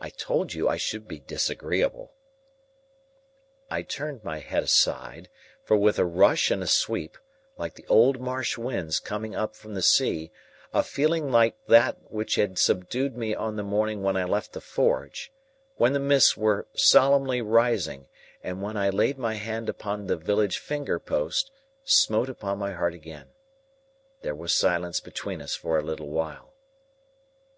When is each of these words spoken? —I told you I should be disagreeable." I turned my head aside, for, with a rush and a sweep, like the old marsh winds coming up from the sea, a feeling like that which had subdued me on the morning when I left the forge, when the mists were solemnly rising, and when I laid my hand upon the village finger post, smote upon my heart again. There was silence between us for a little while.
—I 0.00 0.08
told 0.08 0.54
you 0.54 0.66
I 0.66 0.78
should 0.78 1.06
be 1.06 1.18
disagreeable." 1.18 2.14
I 3.70 3.82
turned 3.82 4.24
my 4.24 4.38
head 4.38 4.62
aside, 4.62 5.28
for, 5.62 5.76
with 5.76 5.98
a 5.98 6.06
rush 6.06 6.50
and 6.50 6.62
a 6.62 6.66
sweep, 6.66 7.18
like 7.58 7.74
the 7.74 7.86
old 7.86 8.18
marsh 8.18 8.56
winds 8.56 8.98
coming 8.98 9.34
up 9.34 9.54
from 9.54 9.74
the 9.74 9.82
sea, 9.82 10.32
a 10.72 10.82
feeling 10.82 11.30
like 11.30 11.66
that 11.66 12.10
which 12.10 12.36
had 12.36 12.56
subdued 12.58 13.14
me 13.14 13.34
on 13.34 13.56
the 13.56 13.62
morning 13.62 14.02
when 14.02 14.16
I 14.16 14.24
left 14.24 14.54
the 14.54 14.62
forge, 14.62 15.34
when 15.76 15.92
the 15.92 16.00
mists 16.00 16.34
were 16.34 16.66
solemnly 16.72 17.42
rising, 17.42 18.08
and 18.42 18.62
when 18.62 18.78
I 18.78 18.88
laid 18.88 19.18
my 19.18 19.34
hand 19.34 19.68
upon 19.68 20.06
the 20.06 20.16
village 20.16 20.56
finger 20.56 20.98
post, 20.98 21.50
smote 21.84 22.30
upon 22.30 22.56
my 22.58 22.72
heart 22.72 22.94
again. 22.94 23.32
There 24.22 24.34
was 24.34 24.54
silence 24.54 24.98
between 25.00 25.42
us 25.42 25.54
for 25.54 25.78
a 25.78 25.82
little 25.84 26.08
while. 26.08 26.54